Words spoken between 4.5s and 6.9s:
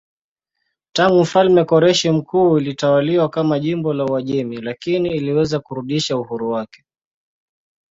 lakini iliweza kurudisha uhuru wake.